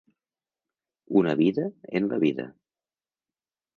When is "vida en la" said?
1.41-2.21